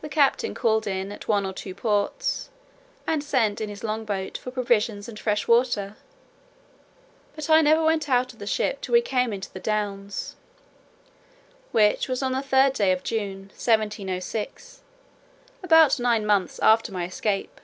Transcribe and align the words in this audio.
The 0.00 0.08
captain 0.08 0.54
called 0.54 0.86
in 0.86 1.10
at 1.10 1.26
one 1.26 1.44
or 1.44 1.52
two 1.52 1.74
ports, 1.74 2.50
and 3.04 3.20
sent 3.20 3.60
in 3.60 3.68
his 3.68 3.82
long 3.82 4.04
boat 4.04 4.38
for 4.38 4.52
provisions 4.52 5.08
and 5.08 5.18
fresh 5.18 5.48
water; 5.48 5.96
but 7.34 7.50
I 7.50 7.60
never 7.60 7.82
went 7.84 8.08
out 8.08 8.32
of 8.32 8.38
the 8.38 8.46
ship 8.46 8.80
till 8.80 8.92
we 8.92 9.00
came 9.00 9.32
into 9.32 9.52
the 9.52 9.58
Downs, 9.58 10.36
which 11.72 12.06
was 12.06 12.22
on 12.22 12.30
the 12.30 12.42
third 12.42 12.74
day 12.74 12.92
of 12.92 13.02
June, 13.02 13.46
1706, 13.48 14.82
about 15.64 15.98
nine 15.98 16.24
months 16.24 16.60
after 16.60 16.92
my 16.92 17.04
escape. 17.04 17.60